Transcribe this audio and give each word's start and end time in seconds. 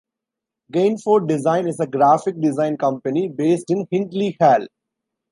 Gainford 0.73 1.27
Design 1.27 1.67
is 1.67 1.79
a 1.79 1.85
graphic 1.85 2.41
design 2.41 2.75
company 2.75 3.27
based 3.29 3.69
in 3.69 3.87
Hindley 3.91 4.35
Hall. 4.41 4.65